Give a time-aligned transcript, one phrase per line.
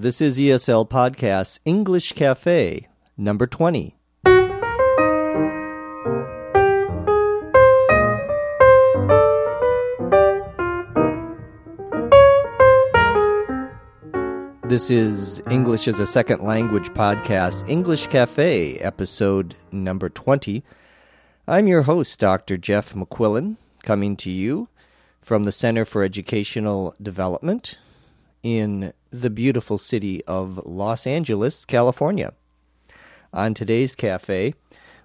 [0.00, 3.96] This is ESL Podcast's English Cafe, number 20.
[14.68, 20.62] This is English as a Second Language Podcast, English Cafe, episode number 20.
[21.48, 22.56] I'm your host, Dr.
[22.56, 24.68] Jeff McQuillan, coming to you
[25.20, 27.76] from the Center for Educational Development
[28.42, 32.32] in the beautiful city of Los Angeles, California.
[33.32, 34.54] On today's cafe,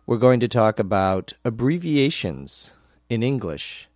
[0.05, 2.75] we're going to talk about abbreviations
[3.09, 3.87] in English,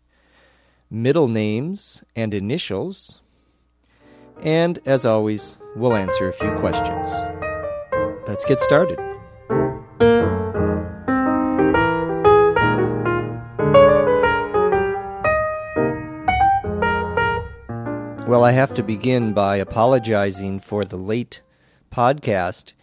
[0.90, 3.22] middle names and initials,
[4.44, 7.10] and as always, we'll answer a few questions.
[8.27, 8.99] Let's get started.
[18.27, 21.40] Well, I have to begin by apologizing for the late
[21.90, 22.73] podcast.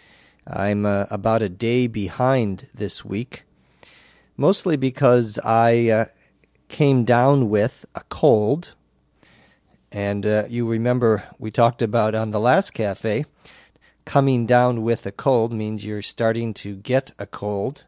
[0.47, 3.43] I'm uh, about a day behind this week,
[4.39, 6.05] mostly because I uh,
[6.69, 8.73] came down with a cold.
[9.93, 13.27] And uh, you remember we talked about on the last cafe,
[14.07, 17.85] coming down with a cold means you're starting to get a cold.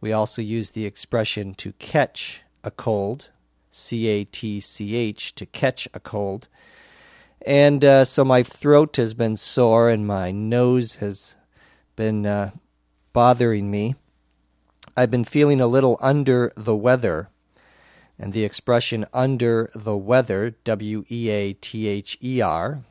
[0.00, 3.29] We also use the expression to catch a cold,
[3.70, 6.48] C A T C H, to catch a cold.
[7.46, 11.36] And uh, so my throat has been sore and my nose has
[11.96, 12.50] been uh,
[13.12, 13.94] bothering me.
[14.96, 17.28] I've been feeling a little under the weather.
[18.18, 22.82] And the expression under the weather, W E A T H E R,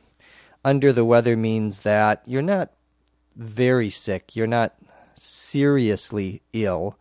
[0.64, 2.72] under the weather means that you're not
[3.36, 4.74] very sick, you're not
[5.14, 6.98] seriously ill,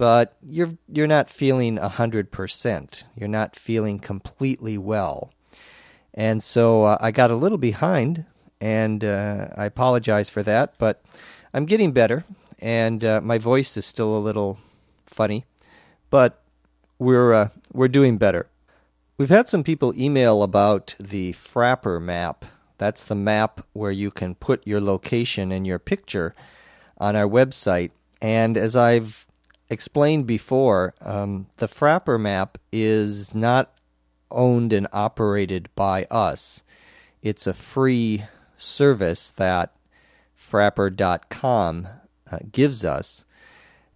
[0.00, 3.04] but you're you're not feeling a hundred percent.
[3.14, 5.30] You're not feeling completely well.
[6.14, 8.24] And so uh, I got a little behind,
[8.62, 11.04] and uh, I apologize for that, but
[11.52, 12.24] I'm getting better,
[12.60, 14.58] and uh, my voice is still a little
[15.04, 15.44] funny,
[16.08, 16.42] but
[16.98, 18.46] we're uh, we're doing better.
[19.18, 22.46] We've had some people email about the Frappr map.
[22.78, 26.34] That's the map where you can put your location and your picture
[26.96, 27.90] on our website.
[28.22, 29.26] And as I've
[29.70, 33.72] explained before, um, the Frappr map is not
[34.30, 36.62] owned and operated by us.
[37.22, 38.24] It's a free
[38.56, 39.74] service that
[40.38, 41.88] Frappr.com
[42.30, 43.24] uh, gives us.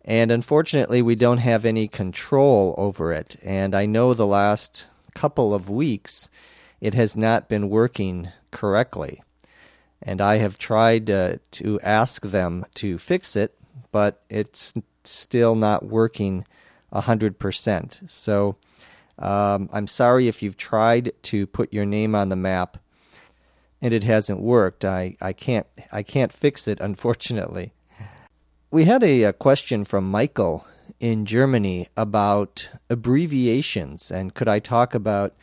[0.05, 3.37] And unfortunately, we don't have any control over it.
[3.43, 6.31] And I know the last couple of weeks
[6.81, 9.23] it has not been working correctly.
[10.03, 13.57] And I have tried uh, to ask them to fix it,
[13.91, 14.75] but it's
[15.11, 16.45] still not working
[16.93, 18.11] 100%.
[18.11, 18.57] So
[19.19, 22.79] um, I'm sorry if you've tried to put your name on the map
[23.81, 24.85] and it hasn't worked.
[24.85, 27.73] I, I can't I can't fix it, unfortunately.
[28.71, 30.67] We had a, a question from Michael
[30.99, 35.35] in Germany about abbreviations, and could I talk about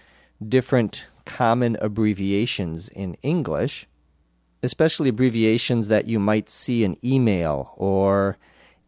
[0.45, 3.87] different common abbreviations in English,
[4.63, 8.37] especially abbreviations that you might see in email or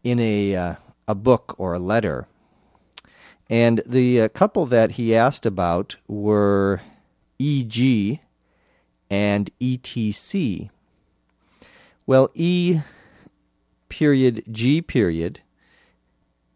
[0.04, 0.74] in a uh,
[1.08, 2.28] a book or a letter.
[3.50, 6.80] And the uh, couple that he asked about were
[7.40, 8.20] EG
[9.10, 10.70] and ETC.
[12.06, 12.80] Well, E
[13.88, 15.40] period G period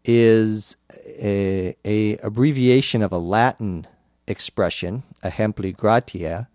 [0.05, 3.87] is a, a abbreviation of a Latin
[4.27, 6.47] expression, exempli gratia,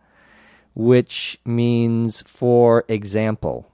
[0.74, 3.70] which means for example.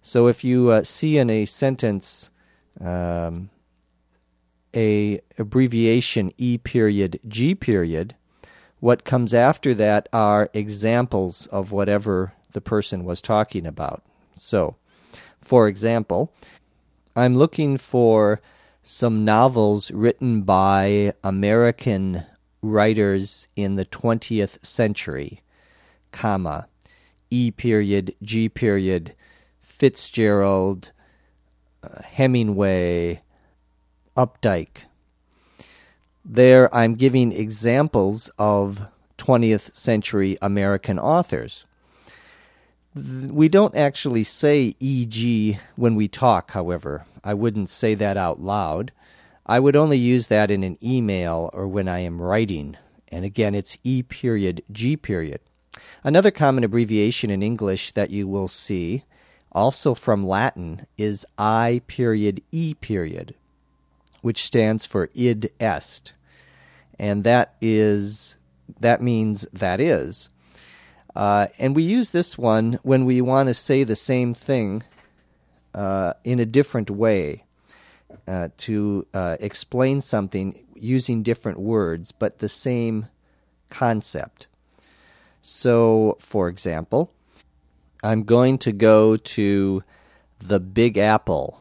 [0.00, 2.31] So if you uh, see in a sentence
[2.80, 3.50] um,
[4.74, 8.14] a abbreviation E period G period,
[8.80, 14.02] what comes after that are examples of whatever the person was talking about.
[14.34, 14.76] So,
[15.40, 16.32] for example,
[17.14, 18.40] I'm looking for
[18.82, 22.24] some novels written by American
[22.62, 25.42] writers in the 20th century,
[26.10, 26.68] comma,
[27.30, 29.14] E period, G period,
[29.60, 30.92] Fitzgerald,
[32.22, 33.20] Hemingway,
[34.16, 34.82] Updike.
[36.24, 38.82] There, I'm giving examples of
[39.18, 41.64] 20th century American authors.
[42.94, 47.06] We don't actually say EG when we talk, however.
[47.24, 48.92] I wouldn't say that out loud.
[49.44, 52.76] I would only use that in an email or when I am writing.
[53.08, 55.40] And again, it's E period, G period.
[56.04, 59.02] Another common abbreviation in English that you will see,
[59.52, 63.34] also from Latin, is I period, E period
[64.22, 66.12] which stands for id est.
[66.98, 68.36] And that is
[68.80, 70.30] that means that is.
[71.14, 74.82] Uh, and we use this one when we want to say the same thing
[75.74, 77.44] uh, in a different way
[78.26, 83.08] uh, to uh, explain something using different words, but the same
[83.68, 84.46] concept.
[85.42, 87.12] So, for example,
[88.02, 89.84] I'm going to go to
[90.40, 91.60] the Big Apple,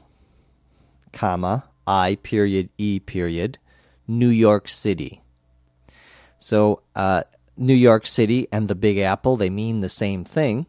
[1.14, 3.60] comma, I period E period,
[4.08, 5.22] New York City.
[6.40, 7.24] So, uh,
[7.56, 10.66] New York City and the Big Apple, they mean the same thing,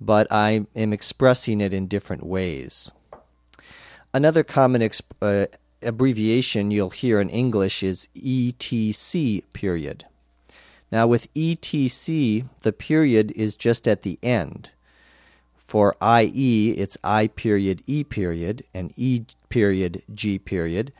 [0.00, 2.90] but I am expressing it in different ways.
[4.14, 5.46] Another common exp- uh,
[5.82, 10.06] abbreviation you'll hear in English is ETC period.
[10.90, 14.70] Now, with ETC, the period is just at the end.
[15.74, 20.92] For IE, it's I period E period and E period G period.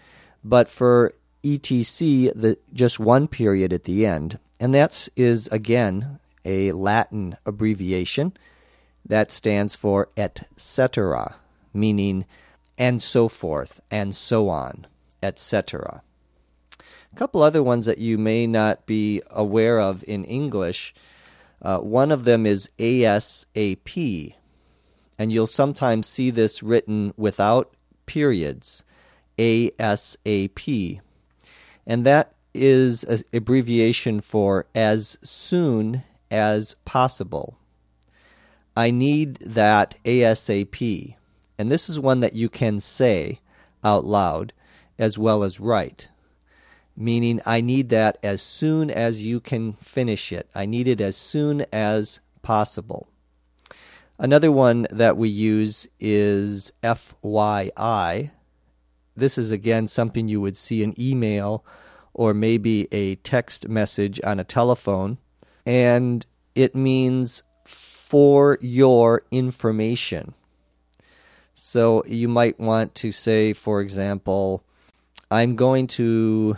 [0.43, 4.41] But for ETC, the, just one period at the end.
[4.59, 8.33] And that is, again, a Latin abbreviation
[9.07, 11.37] that stands for et cetera,
[11.73, 12.25] meaning
[12.77, 14.89] and so forth and so on,
[15.23, 16.03] etc.
[16.81, 20.93] A couple other ones that you may not be aware of in English.
[21.63, 24.35] Uh, one of them is ASAP,
[25.19, 27.75] and you'll sometimes see this written without
[28.07, 28.85] periods
[29.39, 31.01] ASAP.
[31.87, 37.57] And that is an abbreviation for as soon as possible.
[38.77, 41.15] I need that ASAP.
[41.59, 43.41] And this is one that you can say
[43.83, 44.53] out loud
[44.99, 46.09] as well as write
[46.97, 50.49] meaning I need that as soon as you can finish it.
[50.55, 53.09] I need it as soon as possible.
[54.19, 58.31] Another one that we use is FYI.
[59.17, 61.65] This is again something you would see in email
[62.13, 65.19] or maybe a text message on a telephone,
[65.67, 66.25] and
[66.55, 70.35] it means for your information.
[71.53, 74.63] So you might want to say, for example,
[75.31, 76.57] I'm going to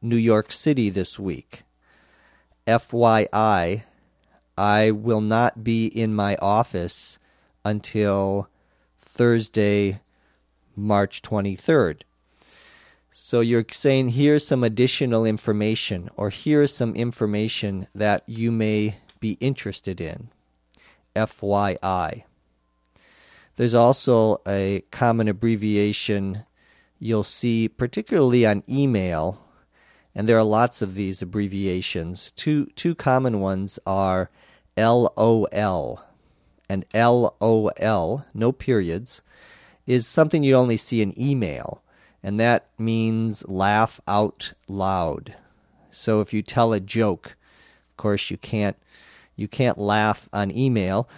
[0.00, 1.62] New York City this week.
[2.66, 3.82] FYI,
[4.56, 7.18] I will not be in my office
[7.64, 8.48] until
[9.00, 10.00] Thursday,
[10.76, 12.02] March 23rd.
[13.10, 19.38] So you're saying here's some additional information, or here's some information that you may be
[19.40, 20.30] interested in.
[21.14, 22.24] FYI.
[23.56, 26.44] There's also a common abbreviation
[26.98, 29.40] you'll see, particularly on email,
[30.14, 32.32] and there are lots of these abbreviations.
[32.32, 34.30] Two two common ones are
[34.76, 36.02] LOL,
[36.68, 39.22] and LOL, no periods,
[39.86, 41.82] is something you only see in email,
[42.22, 45.34] and that means laugh out loud.
[45.90, 47.36] So if you tell a joke,
[47.90, 48.76] of course you can't
[49.36, 51.08] you can't laugh on email.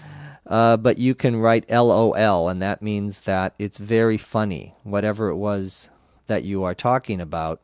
[0.46, 5.36] Uh, but you can write LOL, and that means that it's very funny, whatever it
[5.36, 5.90] was
[6.28, 7.60] that you are talking about.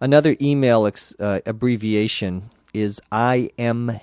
[0.00, 4.00] Another email ex, uh, abbreviation is IMHO.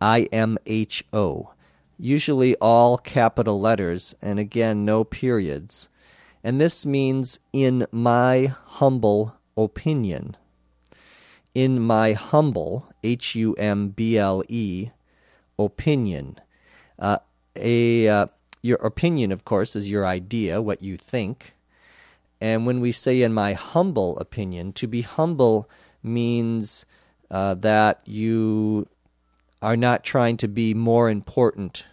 [0.00, 1.48] IMHO.
[1.98, 5.88] Usually all capital letters, and again, no periods.
[6.42, 10.36] And this means in my humble opinion.
[11.54, 14.90] In my humble, H U M B L E,
[15.58, 16.38] opinion.
[16.98, 17.18] Uh,
[17.56, 18.26] a uh,
[18.60, 21.54] your opinion, of course, is your idea, what you think.
[22.40, 25.68] And when we say, in my humble opinion, to be humble
[26.04, 26.84] means
[27.30, 28.86] uh, that you
[29.62, 31.84] are not trying to be more important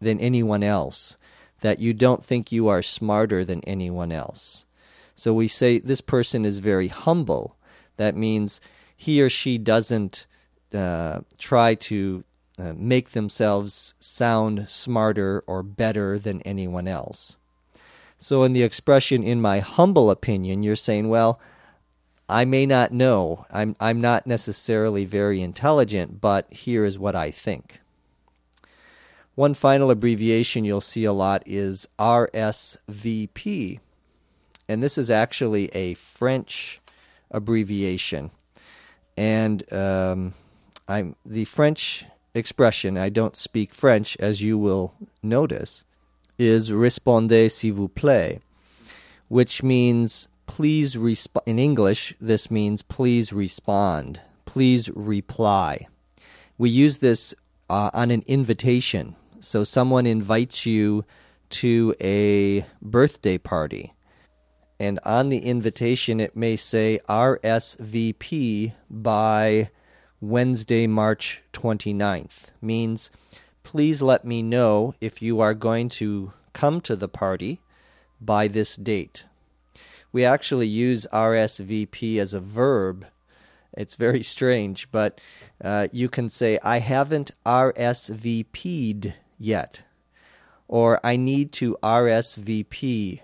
[0.00, 1.16] than anyone else,
[1.62, 4.66] that you don't think you are smarter than anyone else.
[5.14, 7.56] So we say this person is very humble.
[7.96, 8.60] That means
[8.96, 10.26] he or she doesn't
[10.74, 12.24] uh, try to
[12.58, 17.36] uh, make themselves sound smarter or better than anyone else.
[18.16, 21.40] So, in the expression, in my humble opinion, you're saying, well,
[22.28, 23.46] I may not know.
[23.50, 27.80] I'm, I'm not necessarily very intelligent, but here is what I think.
[29.34, 33.80] One final abbreviation you'll see a lot is RSVP.
[34.68, 36.80] And this is actually a French
[37.30, 38.30] abbreviation.
[39.16, 40.34] And um,
[40.88, 45.84] I'm, the French expression, I don't speak French, as you will notice,
[46.38, 48.40] is répondez s'il vous plaît,
[49.28, 51.42] which means please respond.
[51.46, 55.88] In English, this means please respond, please reply.
[56.56, 57.34] We use this
[57.68, 59.16] uh, on an invitation.
[59.40, 61.04] So someone invites you
[61.58, 63.94] to a birthday party.
[64.78, 69.70] And on the invitation, it may say RSVP by
[70.20, 73.10] Wednesday, March 29th means
[73.64, 77.60] please let me know if you are going to come to the party
[78.20, 79.24] by this date.
[80.14, 83.04] We actually use RSVP as a verb.
[83.76, 85.20] It's very strange, but
[85.60, 89.82] uh, you can say, I haven't RSVP'd yet.
[90.68, 93.22] Or I need to RSVP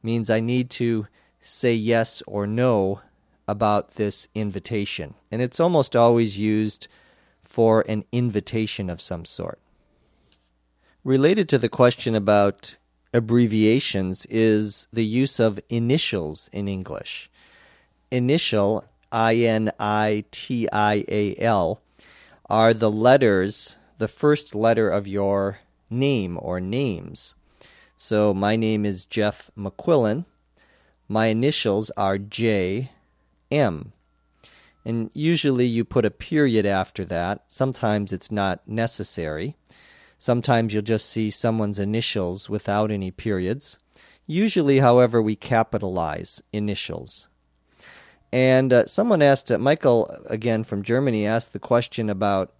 [0.00, 1.08] means I need to
[1.40, 3.00] say yes or no
[3.48, 5.14] about this invitation.
[5.32, 6.86] And it's almost always used
[7.42, 9.58] for an invitation of some sort.
[11.02, 12.76] Related to the question about
[13.12, 17.30] abbreviations is the use of initials in English.
[18.10, 21.82] Initial, I N I T I A L,
[22.48, 27.34] are the letters, the first letter of your name or names.
[27.96, 30.24] So my name is Jeff McQuillan.
[31.08, 32.90] My initials are J
[33.50, 33.92] M.
[34.84, 37.42] And usually you put a period after that.
[37.46, 39.56] Sometimes it's not necessary.
[40.22, 43.76] Sometimes you'll just see someone's initials without any periods.
[44.24, 47.26] Usually, however, we capitalize initials.
[48.32, 52.52] And uh, someone asked, uh, Michael, again from Germany, asked the question about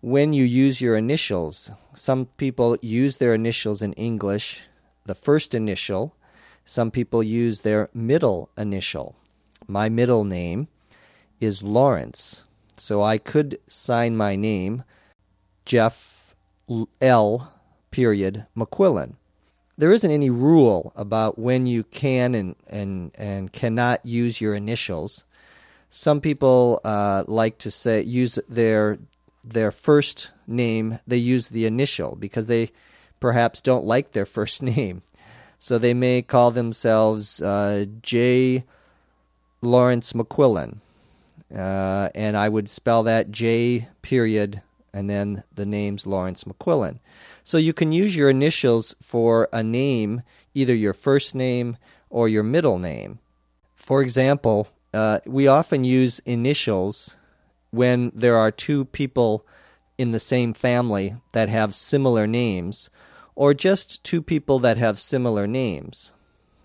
[0.00, 1.70] when you use your initials.
[1.94, 4.62] Some people use their initials in English,
[5.04, 6.16] the first initial.
[6.64, 9.14] Some people use their middle initial.
[9.68, 10.68] My middle name
[11.38, 12.44] is Lawrence.
[12.78, 14.84] So I could sign my name
[15.66, 16.13] Jeff
[17.00, 17.52] L.
[17.90, 19.14] period McQuillan.
[19.76, 25.24] There isn't any rule about when you can and, and, and cannot use your initials.
[25.90, 28.98] Some people uh, like to say use their
[29.44, 30.98] their first name.
[31.06, 32.70] They use the initial because they
[33.20, 35.02] perhaps don't like their first name,
[35.58, 38.64] so they may call themselves uh, J.
[39.60, 40.78] Lawrence McQuillan,
[41.54, 44.62] uh, and I would spell that J period
[44.94, 47.00] and then the name's Lawrence McQuillan.
[47.42, 50.22] So you can use your initials for a name,
[50.54, 51.76] either your first name
[52.08, 53.18] or your middle name.
[53.74, 57.16] For example, uh, we often use initials
[57.72, 59.44] when there are two people
[59.98, 62.88] in the same family that have similar names,
[63.34, 66.12] or just two people that have similar names.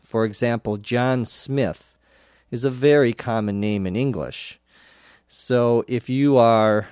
[0.04, 1.96] For example, John Smith
[2.52, 4.60] is a very common name in English.
[5.28, 6.90] So if you are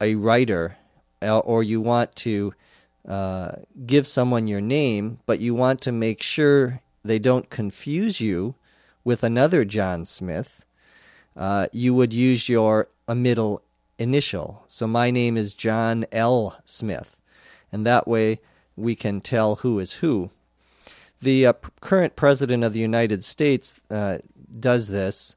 [0.00, 0.76] a writer
[1.22, 2.54] uh, or you want to
[3.08, 3.52] uh,
[3.86, 8.54] give someone your name, but you want to make sure they don't confuse you
[9.04, 10.64] with another John Smith,
[11.36, 13.62] uh, you would use your a middle
[13.98, 14.64] initial.
[14.68, 16.58] So my name is John L.
[16.64, 17.16] Smith,
[17.70, 18.40] and that way
[18.76, 20.30] we can tell who is who.
[21.20, 24.18] The uh, current president of the United States uh,
[24.58, 25.36] does this.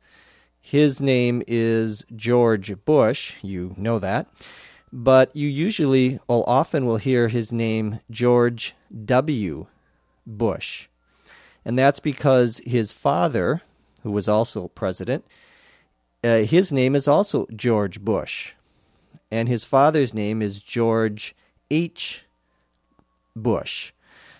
[0.69, 3.35] His name is George Bush.
[3.41, 4.27] You know that.
[4.91, 9.67] But you usually, or often, will hear his name George W.
[10.25, 10.89] Bush.
[11.63, 13.61] And that's because his father,
[14.03, 15.23] who was also president,
[16.21, 18.51] uh, his name is also George Bush.
[19.31, 21.33] And his father's name is George
[21.71, 22.25] H.
[23.37, 23.93] Bush.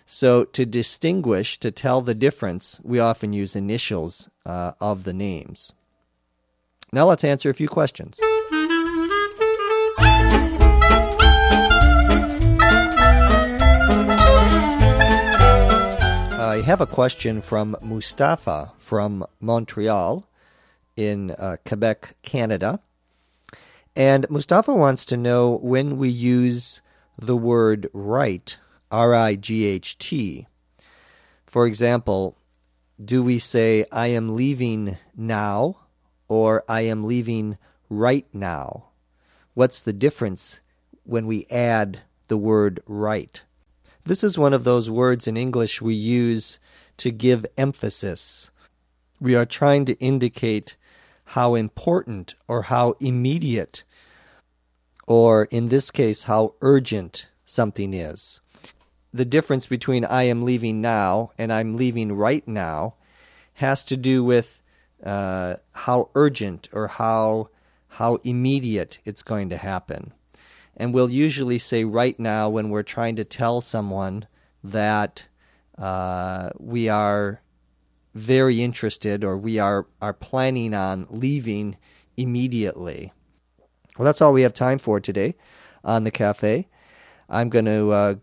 [0.06, 5.72] So, to distinguish, to tell the difference, we often use initials uh, of the names.
[6.94, 8.18] Now, let's answer a few questions.
[16.40, 20.26] I have a question from Mustafa from Montreal
[20.96, 22.80] in uh, Quebec, Canada.
[23.94, 26.82] And Mustafa wants to know when we use
[27.18, 28.58] the word right
[28.92, 30.48] R I G H T.
[31.46, 32.38] For example,
[33.04, 35.87] do we say, I am leaving now
[36.28, 37.58] or I am leaving
[37.90, 38.90] right now?
[39.54, 40.60] What's the difference
[41.04, 43.42] when we add the word right?
[44.06, 46.60] This is one of those words in English we use
[46.98, 48.52] to give emphasis.
[49.20, 50.76] We are trying to indicate
[51.32, 53.84] how important or how immediate,
[55.06, 58.40] or in this case, how urgent something is
[59.14, 62.96] the difference between I am leaving now and I'm leaving right now
[63.56, 64.62] has to do with
[65.04, 67.50] uh, how urgent or how
[67.90, 70.14] how immediate it's going to happen.
[70.76, 74.28] And we'll usually say right now when we're trying to tell someone
[74.64, 75.26] that
[75.78, 77.42] uh, we are
[78.14, 81.78] very interested or we are, are planning on leaving
[82.18, 83.14] immediately.
[83.98, 85.36] Well, that's all we have time for today
[85.84, 86.68] on the cafe.
[87.30, 88.16] I'm going to uh,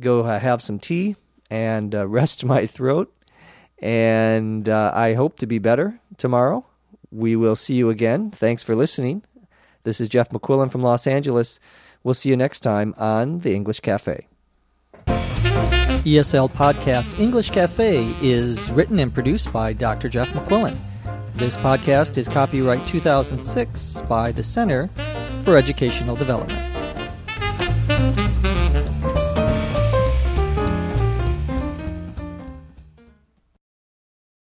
[0.00, 1.16] go have some tea
[1.50, 3.12] and uh, rest my throat.
[3.78, 6.66] And uh, I hope to be better tomorrow.
[7.10, 8.30] We will see you again.
[8.30, 9.22] Thanks for listening.
[9.84, 11.60] This is Jeff McQuillan from Los Angeles.
[12.02, 14.26] We'll see you next time on The English Cafe.
[16.04, 20.08] ESL Podcast English Cafe is written and produced by Dr.
[20.08, 20.76] Jeff McQuillan.
[21.34, 24.88] This podcast is copyright 2006 by the Center
[25.44, 26.60] for Educational Development.